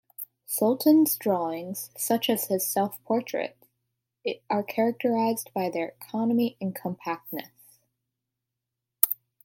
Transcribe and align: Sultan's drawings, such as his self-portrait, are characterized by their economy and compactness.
Sultan's 0.47 1.15
drawings, 1.15 1.91
such 1.95 2.27
as 2.27 2.45
his 2.45 2.65
self-portrait, 2.65 3.55
are 4.49 4.63
characterized 4.63 5.51
by 5.53 5.69
their 5.69 5.89
economy 5.89 6.57
and 6.59 6.73
compactness. 6.73 7.51